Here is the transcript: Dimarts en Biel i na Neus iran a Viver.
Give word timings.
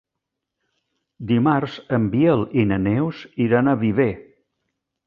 Dimarts 1.31 1.75
en 1.99 2.09
Biel 2.17 2.43
i 2.63 2.67
na 2.73 2.81
Neus 2.89 3.23
iran 3.49 3.75
a 3.75 3.79
Viver. 3.87 4.13